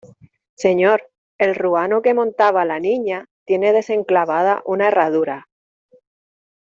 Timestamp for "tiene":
3.45-3.71